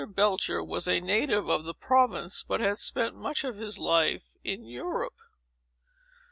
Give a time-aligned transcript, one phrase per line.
[0.15, 4.65] Belcher was a native of the province, but had spent much of his life in
[4.65, 5.19] Europe.